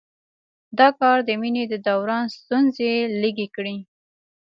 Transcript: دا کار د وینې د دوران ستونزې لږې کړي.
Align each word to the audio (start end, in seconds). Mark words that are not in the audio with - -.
دا 0.79 0.87
کار 0.99 1.17
د 1.27 1.29
وینې 1.41 1.63
د 1.69 1.73
دوران 1.87 2.25
ستونزې 2.37 2.91
لږې 3.21 3.47
کړي. 3.55 3.77